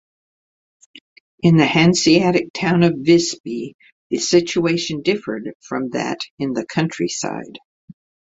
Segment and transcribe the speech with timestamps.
[1.43, 3.75] In the Hanseatic town of Visby
[4.09, 7.59] the situation differed from that in the countryside.